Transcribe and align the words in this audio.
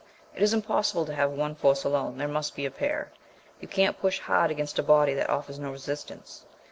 It 0.35 0.41
is 0.41 0.51
impossible 0.51 1.05
to 1.05 1.13
have 1.13 1.29
one 1.29 1.53
force 1.53 1.83
alone, 1.83 2.17
there 2.17 2.27
must 2.27 2.55
be 2.55 2.65
a 2.65 2.71
pair. 2.71 3.11
You 3.59 3.67
can't 3.67 3.99
push 4.01 4.17
hard 4.19 4.49
against 4.49 4.79
a 4.79 4.81
body 4.81 5.13
that 5.13 5.29
offers 5.29 5.59
no 5.59 5.69
resistance. 5.69 6.43